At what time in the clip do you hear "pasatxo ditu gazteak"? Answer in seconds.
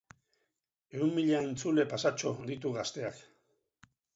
1.93-3.25